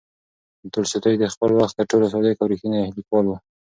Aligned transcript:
تولستوی 0.73 1.15
د 1.19 1.25
خپل 1.33 1.49
وخت 1.59 1.73
تر 1.77 1.85
ټولو 1.91 2.05
صادق 2.13 2.35
او 2.41 2.49
ریښتینی 2.51 2.81
لیکوال 2.97 3.25
و. 3.27 3.33